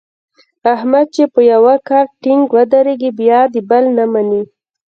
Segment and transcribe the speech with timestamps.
[0.75, 4.43] احمد چې په یوه کار ټینګ ودرېږي بیا د بل نه مني.